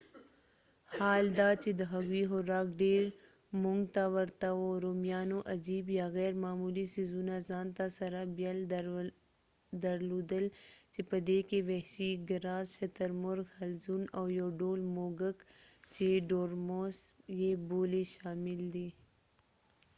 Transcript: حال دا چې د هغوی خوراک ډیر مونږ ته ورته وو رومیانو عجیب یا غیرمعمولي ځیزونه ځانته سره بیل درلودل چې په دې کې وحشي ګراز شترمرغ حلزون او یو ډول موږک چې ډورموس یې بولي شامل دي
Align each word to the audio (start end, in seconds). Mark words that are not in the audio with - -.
حال 0.99 1.25
دا 1.39 1.49
چې 1.63 1.69
د 1.79 1.81
هغوی 1.93 2.23
خوراک 2.31 2.67
ډیر 2.83 3.03
مونږ 3.63 3.81
ته 3.95 4.03
ورته 4.15 4.49
وو 4.59 4.69
رومیانو 4.85 5.37
عجیب 5.53 5.85
یا 5.99 6.07
غیرمعمولي 6.17 6.85
ځیزونه 6.95 7.35
ځانته 7.49 7.85
سره 7.99 8.19
بیل 8.37 8.59
درلودل 9.83 10.45
چې 10.93 11.01
په 11.09 11.17
دې 11.27 11.39
کې 11.49 11.59
وحشي 11.69 12.11
ګراز 12.29 12.65
شترمرغ 12.77 13.45
حلزون 13.57 14.03
او 14.17 14.23
یو 14.39 14.47
ډول 14.61 14.79
موږک 14.97 15.37
چې 15.95 16.07
ډورموس 16.29 16.97
یې 17.41 17.51
بولي 17.69 18.03
شامل 18.15 18.59
دي 18.75 18.89